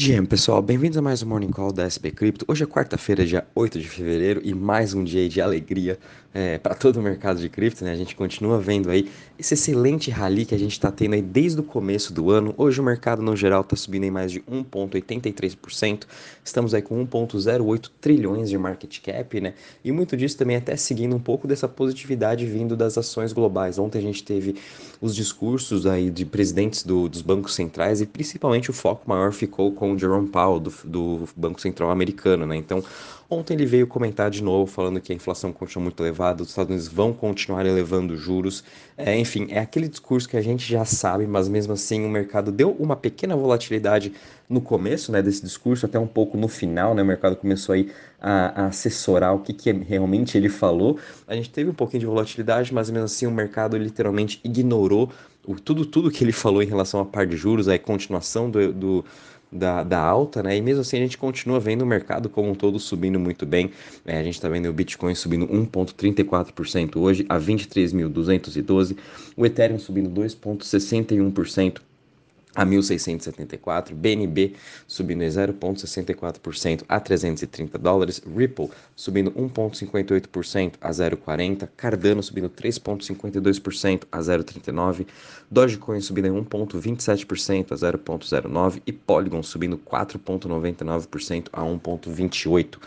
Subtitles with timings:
[0.00, 2.44] GM, pessoal, bem-vindos a mais um Morning Call da SB Crypto.
[2.46, 5.98] Hoje é quarta-feira, dia 8 de fevereiro, e mais um dia de alegria
[6.32, 7.90] é, para todo o mercado de cripto, né?
[7.90, 11.58] A gente continua vendo aí esse excelente rally que a gente está tendo aí desde
[11.58, 12.54] o começo do ano.
[12.56, 16.04] Hoje o mercado no geral está subindo em mais de 1,83%.
[16.44, 19.54] Estamos aí com 1,08 trilhões de market cap, né?
[19.82, 23.78] E muito disso também até seguindo um pouco dessa positividade vindo das ações globais.
[23.78, 24.54] Ontem a gente teve
[25.00, 29.72] os discursos aí de presidentes do, dos bancos centrais e principalmente o foco maior ficou
[29.72, 32.56] com o Jerome Powell do, do Banco Central americano, né?
[32.56, 32.82] Então
[33.30, 36.70] Ontem ele veio comentar de novo, falando que a inflação continua muito elevada, os Estados
[36.70, 38.64] Unidos vão continuar elevando juros.
[38.96, 42.50] É, enfim, é aquele discurso que a gente já sabe, mas mesmo assim o mercado
[42.50, 44.14] deu uma pequena volatilidade
[44.48, 47.92] no começo né, desse discurso, até um pouco no final, né, o mercado começou aí
[48.18, 50.98] a, a assessorar o que, que realmente ele falou.
[51.26, 55.12] A gente teve um pouquinho de volatilidade, mas mesmo assim o mercado literalmente ignorou
[55.64, 59.04] tudo, tudo que ele falou em relação à par de juros, a continuação do, do
[59.50, 60.56] da, da alta, né?
[60.56, 63.70] E mesmo assim a gente continua vendo o mercado como um todo subindo muito bem.
[64.04, 68.96] É, a gente está vendo o Bitcoin subindo 1,34% hoje a 23.212,
[69.36, 71.80] o Ethereum subindo 2,61%
[72.58, 82.20] a 1.674, BNB subindo em 0,64% a 330 dólares, Ripple subindo 1,58% a 0,40, Cardano
[82.20, 85.06] subindo 3,52% a 0,39,
[85.48, 92.78] Dogecoin subindo em 1,27% a 0,09 e Polygon subindo 4,99% a 1,28%.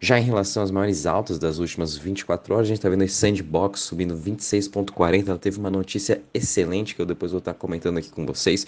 [0.00, 3.08] Já em relação às maiores altas das últimas 24 horas, a gente está vendo a
[3.08, 5.28] Sandbox subindo 26,40.
[5.28, 8.62] Ela teve uma notícia excelente que eu depois vou estar comentando aqui com vocês.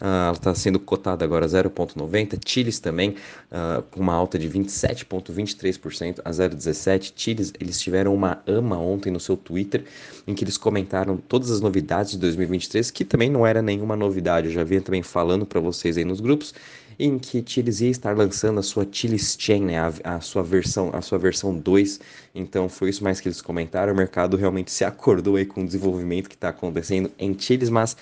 [0.00, 2.40] Uh, ela está sendo cotada agora 0,90.
[2.46, 7.12] Chiles também, uh, com uma alta de 27,23% a 0,17.
[7.14, 9.84] Chiles, eles tiveram uma ama ontem no seu Twitter,
[10.26, 14.46] em que eles comentaram todas as novidades de 2023, que também não era nenhuma novidade.
[14.46, 16.54] Eu já vinha também falando para vocês aí nos grupos
[17.00, 20.90] em que Chiles ia estar lançando a sua Chiles Chain, né, a, a, sua versão,
[20.92, 21.98] a sua versão 2.
[22.34, 23.94] Então foi isso mais que eles comentaram.
[23.94, 27.96] O mercado realmente se acordou aí com o desenvolvimento que está acontecendo em Chiles, mas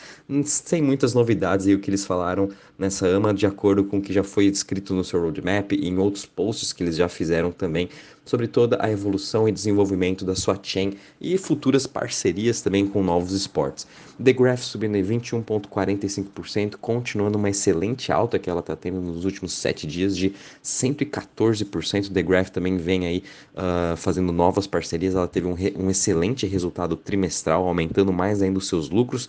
[0.45, 4.13] sem muitas novidades e o que eles falaram nessa AMA, de acordo com o que
[4.13, 7.89] já foi escrito no seu roadmap e em outros posts que eles já fizeram também
[8.25, 13.33] sobre toda a evolução e desenvolvimento da sua chain e futuras parcerias também com novos
[13.33, 13.87] esportes.
[14.23, 19.53] The Graph subindo em 21,45%, continuando uma excelente alta que ela está tendo nos últimos
[19.53, 20.33] sete dias de
[20.63, 22.13] 114%.
[22.13, 23.23] The Graph também vem aí
[23.55, 28.69] uh, fazendo novas parcerias, ela teve um, um, excelente resultado trimestral, aumentando mais ainda os
[28.69, 29.29] seus lucros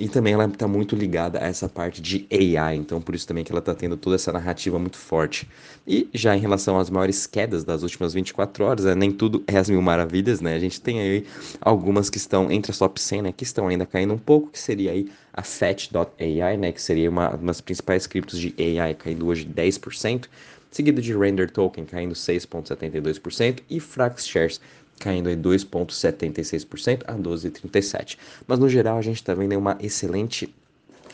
[0.00, 3.44] e também ela está muito ligada a essa parte de AI, então por isso também
[3.44, 5.48] que ela está tendo toda essa narrativa muito forte.
[5.86, 8.94] E já em relação às maiores quedas das últimas 20 24 horas, né?
[8.94, 10.54] nem tudo é as mil maravilhas, né?
[10.54, 11.26] A gente tem aí
[11.60, 13.32] algumas que estão entre as top 100, né?
[13.32, 16.72] Que estão ainda caindo um pouco, que seria aí a Fetch.ai, né?
[16.72, 20.26] Que seria uma, uma das principais criptos de AI, caindo hoje 10%,
[20.70, 24.60] seguido de Render Token caindo 6,72% e Frax Shares
[24.98, 28.16] caindo em 2,76% a 12,37%.
[28.46, 30.54] Mas no geral a gente está vendo uma excelente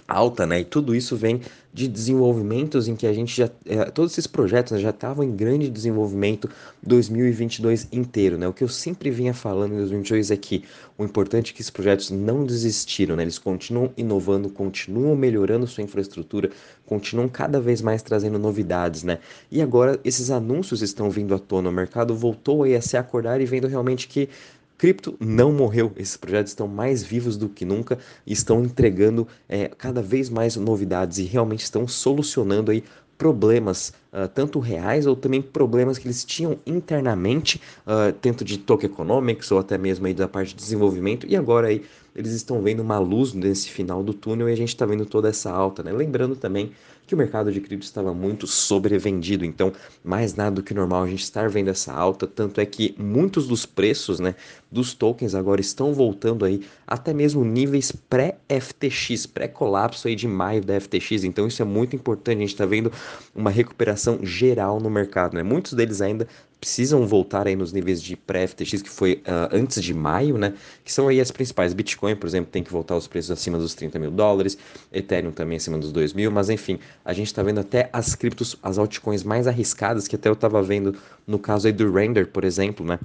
[0.09, 0.61] alta, né?
[0.61, 1.43] E tudo isso vem
[1.73, 5.37] de desenvolvimentos em que a gente já é, todos esses projetos né, já estavam em
[5.37, 6.49] grande desenvolvimento
[6.83, 8.49] 2022 inteiro, né?
[8.49, 10.65] O que eu sempre vinha falando em 2022 é que
[10.97, 13.23] o importante é que esses projetos não desistiram, né?
[13.23, 16.51] Eles continuam inovando, continuam melhorando sua infraestrutura,
[16.87, 19.19] continuam cada vez mais trazendo novidades, né?
[19.51, 23.43] E agora esses anúncios estão vindo à tona, o mercado voltou aí a se acordar
[23.43, 24.31] e vendo realmente que
[24.79, 30.01] Cripto não morreu, esses projetos estão mais vivos do que nunca estão entregando é, cada
[30.01, 32.85] vez mais novidades e realmente estão solucionando aí
[33.19, 38.89] problemas, uh, tanto reais ou também problemas que eles tinham internamente, uh, tanto de token
[38.89, 41.83] economics ou até mesmo aí da parte de desenvolvimento, e agora aí
[42.15, 45.29] eles estão vendo uma luz nesse final do túnel e a gente está vendo toda
[45.29, 45.93] essa alta, né?
[45.93, 46.73] Lembrando também
[47.09, 49.73] que o mercado de cripto estava muito sobrevendido, então
[50.05, 53.49] mais nada do que normal a gente estar vendo essa alta, tanto é que muitos
[53.49, 54.35] dos preços, né,
[54.71, 60.79] dos tokens agora estão voltando aí até mesmo níveis pré-FTX, pré-colapso aí de maio da
[60.79, 62.93] FTX, então isso é muito importante, a gente está vendo
[63.35, 65.43] uma recuperação geral no mercado, né?
[65.43, 66.29] Muitos deles ainda
[66.61, 70.55] precisam voltar aí nos níveis de pré-FTX, que foi uh, antes de maio, né?
[70.85, 71.73] Que são aí as principais.
[71.73, 74.59] Bitcoin, por exemplo, tem que voltar aos preços acima dos 30 mil dólares,
[74.93, 78.57] Ethereum também acima dos 2 mil, mas enfim, a gente está vendo até as criptos,
[78.63, 80.97] as altcoins mais arriscadas, que até eu estava vendo
[81.27, 82.99] no caso aí do Render, por exemplo, né?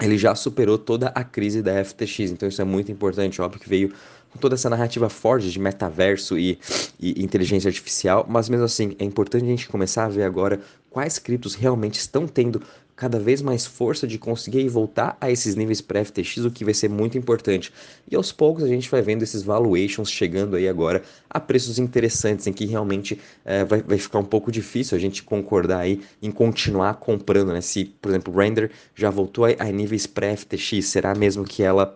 [0.00, 3.68] Ele já superou toda a crise da FTX, então isso é muito importante, óbvio que
[3.68, 3.92] veio
[4.36, 6.58] toda essa narrativa forte de metaverso e,
[7.00, 10.60] e inteligência artificial, mas mesmo assim é importante a gente começar a ver agora
[10.90, 12.62] quais criptos realmente estão tendo
[12.96, 16.88] cada vez mais força de conseguir voltar a esses níveis pré-FTX, o que vai ser
[16.88, 17.70] muito importante.
[18.10, 22.46] E aos poucos a gente vai vendo esses valuations chegando aí agora a preços interessantes,
[22.46, 26.30] em que realmente é, vai, vai ficar um pouco difícil a gente concordar aí em
[26.30, 27.60] continuar comprando, né?
[27.60, 31.94] Se, por exemplo, Render já voltou a, a níveis pré-FTX, será mesmo que ela...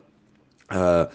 [0.71, 1.11] Uh,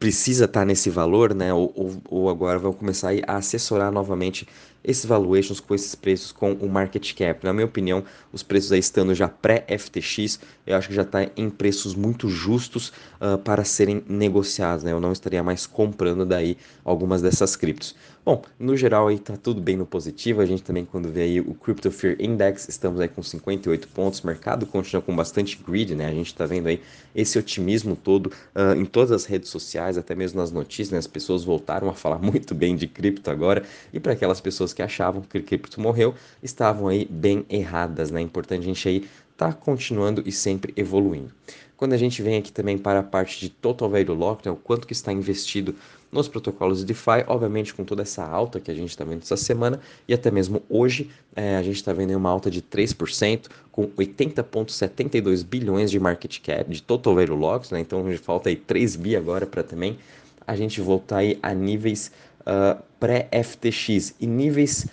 [0.00, 1.54] precisa estar nesse valor, né?
[1.54, 4.48] Ou, ou, ou agora vão começar a assessorar novamente
[4.82, 7.44] esses valuations com esses preços com o market cap.
[7.44, 11.50] Na minha opinião, os preços aí estando já pré-FTX, eu acho que já está em
[11.50, 14.92] preços muito justos uh, para serem negociados, né?
[14.92, 17.94] Eu não estaria mais comprando daí algumas dessas criptos.
[18.22, 20.42] Bom, no geral aí tá tudo bem no positivo.
[20.42, 24.20] A gente também quando vê aí o Crypto Fear Index, estamos aí com 58 pontos.
[24.20, 26.06] O mercado continua com bastante greed, né?
[26.06, 26.82] A gente tá vendo aí
[27.14, 30.98] esse otimismo todo uh, em todas as redes sociais, até mesmo nas notícias, né?
[30.98, 33.64] As pessoas voltaram a falar muito bem de cripto agora.
[33.92, 38.20] E para aquelas pessoas que achavam que cripto morreu, estavam aí bem erradas, né?
[38.20, 41.32] Importante a gente aí tá continuando e sempre evoluindo.
[41.80, 44.56] Quando a gente vem aqui também para a parte de Total Value Lock, né, o
[44.56, 45.74] quanto que está investido
[46.12, 49.38] nos protocolos de DeFi, obviamente com toda essa alta que a gente está vendo essa
[49.38, 53.86] semana e até mesmo hoje é, a gente está vendo uma alta de 3% com
[53.86, 57.80] 80,72 bilhões de market cap de total value locks, né?
[57.80, 59.98] então falta aí 3 bi agora para também
[60.46, 64.86] a gente voltar aí a níveis uh, pré-FTX e níveis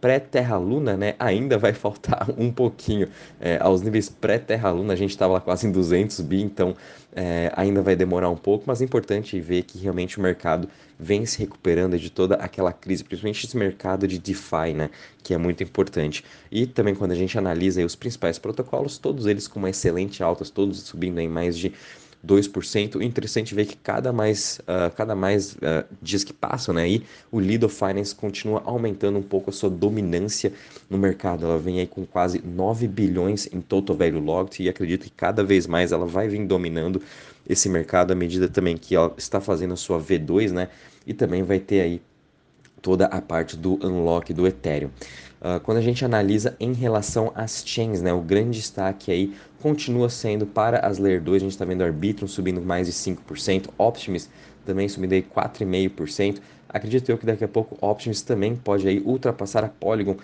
[0.00, 3.08] pré-Terra Luna, né, ainda vai faltar um pouquinho.
[3.40, 6.76] É, aos níveis pré-Terra Luna, a gente estava lá quase em 200 bi, então
[7.14, 10.68] é, ainda vai demorar um pouco, mas é importante ver que realmente o mercado
[10.98, 14.90] vem se recuperando de toda aquela crise, principalmente esse mercado de DeFi, né,
[15.22, 16.22] que é muito importante.
[16.50, 20.50] E também quando a gente analisa os principais protocolos, todos eles com uma excelente altas,
[20.50, 21.72] todos subindo em mais de
[22.26, 23.00] 2%.
[23.02, 27.38] Interessante ver que cada mais, uh, cada mais uh, dias que passam, né, aí, o
[27.38, 30.52] Lido Finance continua aumentando um pouco a sua dominância
[30.90, 31.44] no mercado.
[31.44, 35.44] Ela vem aí com quase 9 bilhões em total value locked e acredito que cada
[35.44, 37.00] vez mais ela vai vir dominando
[37.48, 40.68] esse mercado à medida também que ela está fazendo a sua V2, né?
[41.06, 42.02] E também vai ter aí
[42.80, 44.90] toda a parte do unlock do Ethereum.
[45.40, 50.08] Uh, quando a gente analisa em relação às chains, né, o grande destaque aí continua
[50.08, 54.28] sendo para as Layer 2, a gente está vendo Arbitrum subindo mais de 5%, Optimus
[54.64, 56.40] também subindo aí 4,5%.
[56.68, 60.16] Acredito eu que daqui a pouco Optimus também pode aí ultrapassar a Polygon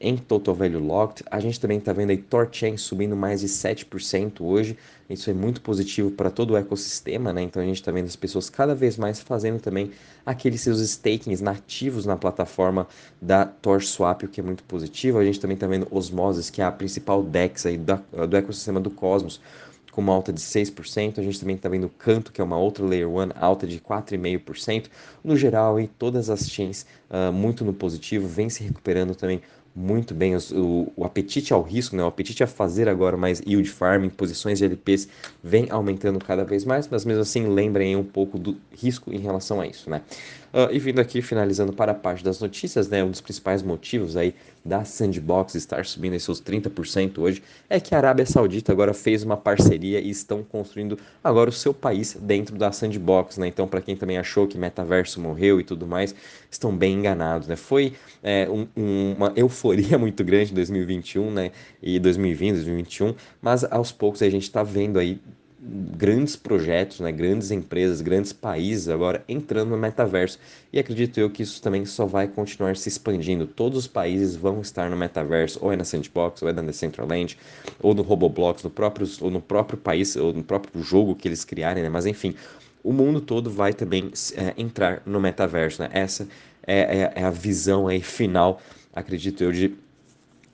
[0.00, 1.24] em Total Value Locked.
[1.30, 4.76] A gente também está vendo aí Torchain subindo mais de 7% hoje.
[5.08, 7.42] Isso é muito positivo para todo o ecossistema, né?
[7.42, 9.92] Então a gente está vendo as pessoas cada vez mais fazendo também
[10.24, 12.88] aqueles seus stakings nativos na plataforma
[13.22, 15.18] da TorSwap, o que é muito positivo.
[15.18, 18.90] A gente também está vendo Osmosis, que é a principal DEX aí do, ecossistema do
[18.90, 19.40] Cosmos
[19.96, 21.18] com uma alta de 6%.
[21.18, 24.88] A gente também está vendo Canto, que é uma outra Layer 1, alta de 4,5%.
[25.24, 29.40] No geral, aí, todas as chains uh, muito no positivo, vem se recuperando também
[29.76, 32.02] muito bem o, o, apetite ao risco, né?
[32.02, 35.06] o apetite a fazer agora mais yield farming, posições de LPs
[35.44, 39.60] vem aumentando cada vez mais, mas mesmo assim lembrem um pouco do risco em relação
[39.60, 40.00] a isso, né?
[40.56, 43.04] Uh, e vindo aqui, finalizando para a parte das notícias, né?
[43.04, 47.98] Um dos principais motivos aí da Sandbox estar subindo seus 30% hoje é que a
[47.98, 52.72] Arábia Saudita agora fez uma parceria e estão construindo agora o seu país dentro da
[52.72, 53.48] Sandbox, né?
[53.48, 56.14] Então, para quem também achou que metaverso morreu e tudo mais,
[56.50, 57.54] estão bem enganados, né?
[57.54, 57.92] Foi
[58.22, 61.50] é, um, um, uma euforia muito grande em 2021, né?
[61.82, 65.20] E 2020, 2021, mas aos poucos a gente está vendo aí
[65.68, 70.38] grandes projetos, né, grandes empresas, grandes países agora entrando no metaverso.
[70.72, 73.46] E acredito eu que isso também só vai continuar se expandindo.
[73.46, 77.36] Todos os países vão estar no metaverso, ou é na Sandbox, ou é na Decentraland,
[77.80, 81.44] ou no Roblox, no próprio, ou no próprio país, ou no próprio jogo que eles
[81.44, 81.88] criarem, né?
[81.88, 82.34] Mas enfim,
[82.84, 85.90] o mundo todo vai também é, entrar no metaverso, né?
[85.92, 86.28] Essa
[86.64, 88.60] é, é, é a visão aí final,
[88.94, 89.74] acredito eu, de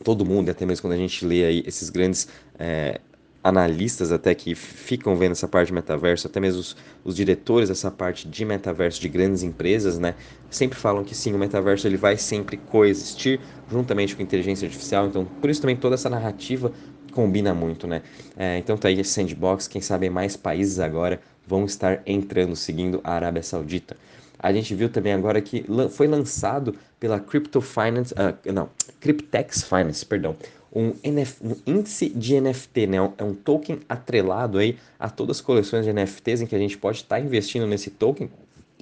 [0.03, 3.01] todo mundo, até mesmo quando a gente lê aí esses grandes é,
[3.43, 7.91] analistas até que ficam vendo essa parte de metaverso, até mesmo os, os, diretores dessa
[7.91, 10.15] parte de metaverso de grandes empresas, né,
[10.49, 15.07] sempre falam que sim, o metaverso ele vai sempre coexistir juntamente com a inteligência artificial,
[15.07, 16.73] então por isso também toda essa narrativa
[17.13, 18.03] combina muito, né?
[18.37, 23.01] É, então tá aí esse sandbox, quem sabe mais países agora vão estar entrando, seguindo
[23.05, 23.97] a Arábia Saudita.
[24.39, 30.05] A gente viu também agora que foi lançado pela Crypto Finance, uh, não, Cryptex Finance,
[30.05, 30.37] perdão,
[30.75, 32.97] um, NF, um índice de NFT, né?
[33.19, 36.79] É um token atrelado aí a todas as coleções de NFTs em que a gente
[36.79, 38.31] pode estar tá investindo nesse token,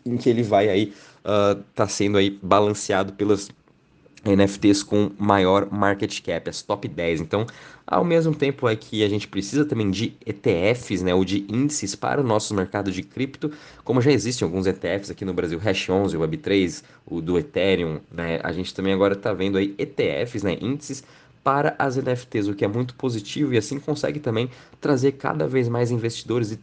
[0.07, 0.93] em que ele vai aí
[1.25, 3.51] uh, tá sendo aí balanceado pelas
[4.25, 7.23] NFTs com maior market cap, as top 10.
[7.23, 7.47] Então,
[7.87, 11.95] ao mesmo tempo é que a gente precisa também de ETFs, né, ou de índices
[11.95, 13.51] para o nosso mercado de cripto,
[13.83, 18.39] como já existem alguns ETFs aqui no Brasil, Hash 11, Web3, o do Ethereum, né,
[18.43, 21.03] a gente também agora está vendo aí ETFs, né, índices
[21.43, 25.69] para as NFTs, o que é muito positivo e assim consegue também trazer cada vez
[25.69, 26.59] mais investidores e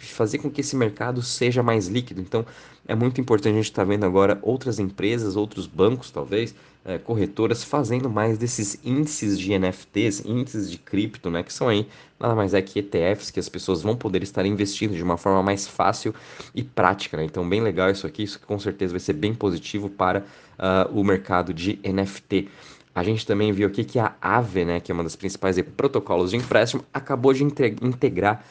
[0.00, 2.20] fazer com que esse mercado seja mais líquido.
[2.20, 2.44] Então,
[2.86, 6.54] é muito importante a gente estar tá vendo agora outras empresas, outros bancos, talvez,
[6.84, 11.86] é, corretoras fazendo mais desses índices de NFTs, índices de cripto, né, que são aí
[12.20, 15.42] nada mais é que ETFs que as pessoas vão poder estar investindo de uma forma
[15.42, 16.14] mais fácil
[16.54, 17.24] e prática, né?
[17.24, 21.04] Então, bem legal isso aqui, isso com certeza vai ser bem positivo para uh, o
[21.04, 22.48] mercado de NFT.
[22.94, 26.30] A gente também viu aqui que a Aave, né, que é uma das principais protocolos
[26.30, 28.44] de empréstimo, acabou de integrar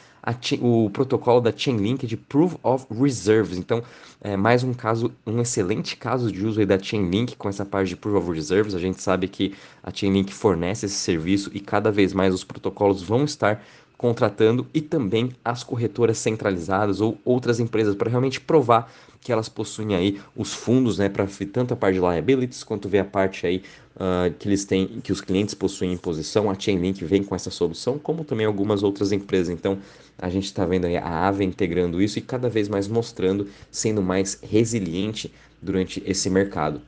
[0.60, 3.56] o protocolo da Chainlink de Proof of Reserves.
[3.56, 3.82] Então,
[4.20, 7.96] é mais um caso, um excelente caso de uso da Chainlink com essa parte de
[7.96, 8.74] Proof of Reserves.
[8.74, 13.02] A gente sabe que a Chainlink fornece esse serviço e cada vez mais os protocolos
[13.02, 13.62] vão estar
[13.96, 18.92] contratando e também as corretoras centralizadas ou outras empresas para realmente provar
[19.24, 22.98] que elas possuem aí os fundos, né, para tanto a parte de liabilities quanto ver
[22.98, 23.62] a parte aí
[23.96, 26.50] uh, que eles têm, que os clientes possuem em posição.
[26.50, 29.48] A Chainlink vem com essa solução, como também algumas outras empresas.
[29.48, 29.78] Então,
[30.18, 34.02] a gente está vendo aí a Aave integrando isso e cada vez mais mostrando, sendo
[34.02, 35.32] mais resiliente
[35.62, 36.82] durante esse mercado.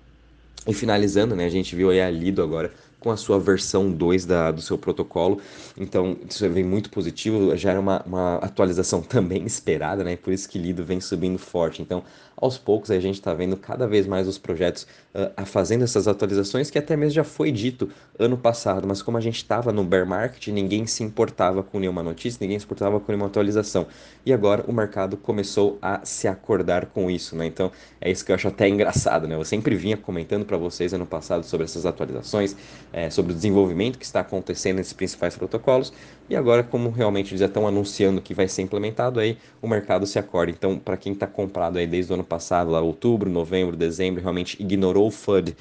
[0.66, 4.24] E finalizando, né, a gente viu aí a Lido agora com a sua versão 2
[4.24, 5.40] da, do seu protocolo.
[5.76, 10.16] Então, isso vem muito positivo, já era uma, uma atualização também esperada, né?
[10.16, 11.82] Por isso que Lido vem subindo forte.
[11.82, 12.02] Então,
[12.36, 16.68] aos poucos a gente está vendo cada vez mais os projetos uh, fazendo essas atualizações
[16.68, 17.88] que até mesmo já foi dito
[18.18, 22.02] ano passado, mas como a gente estava no bear market, ninguém se importava com nenhuma
[22.02, 23.86] notícia, ninguém se importava com nenhuma atualização.
[24.24, 27.46] E agora o mercado começou a se acordar com isso, né?
[27.46, 29.34] Então é isso que eu acho até engraçado, né?
[29.34, 32.54] Eu sempre vinha comentando para vocês ano passado sobre essas atualizações,
[32.96, 35.92] é, sobre o desenvolvimento que está acontecendo nesses principais protocolos,
[36.30, 40.06] e agora, como realmente eles já estão anunciando que vai ser implementado, aí o mercado
[40.06, 40.50] se acorda.
[40.50, 44.60] Então, para quem está comprado aí desde o ano passado, lá outubro, novembro, dezembro, realmente
[44.62, 45.54] ignorou o FUD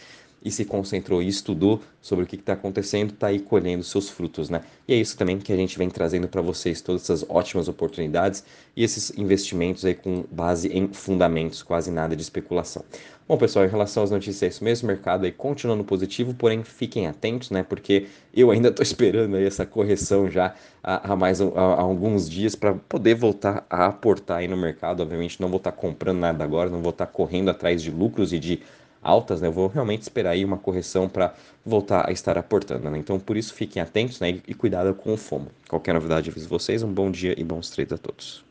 [0.45, 4.49] e se concentrou e estudou sobre o que está acontecendo, está aí colhendo seus frutos,
[4.49, 4.61] né?
[4.87, 8.43] E é isso também que a gente vem trazendo para vocês, todas essas ótimas oportunidades
[8.75, 12.85] e esses investimentos aí com base em fundamentos, quase nada de especulação.
[13.27, 17.07] Bom, pessoal, em relação às notícias, é isso mesmo, mercado aí continuando positivo, porém fiquem
[17.07, 17.63] atentos, né?
[17.63, 20.53] Porque eu ainda estou esperando aí essa correção já
[20.83, 25.01] há, há mais há, alguns dias para poder voltar a aportar aí no mercado.
[25.01, 27.89] Obviamente não vou estar tá comprando nada agora, não vou estar tá correndo atrás de
[27.89, 28.61] lucros e de
[29.01, 29.47] altas, né?
[29.47, 31.33] Eu vou realmente esperar aí uma correção para
[31.65, 32.99] voltar a estar aportando, né?
[32.99, 34.39] Então, por isso, fiquem atentos, né?
[34.47, 35.47] E cuidado com o FOMO.
[35.67, 36.83] Qualquer novidade, aviso vocês.
[36.83, 38.44] Um bom dia e bons trades a todos.